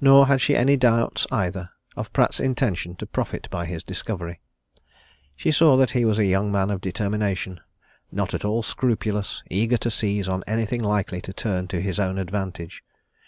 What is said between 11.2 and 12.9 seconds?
to turn to his own advantage.